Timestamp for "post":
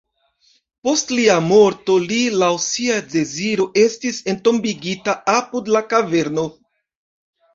0.85-1.11